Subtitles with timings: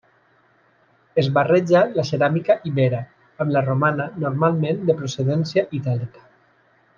[1.23, 3.01] Es barreja la ceràmica ibera
[3.45, 6.27] amb la romana, normalment de procedència itàlica.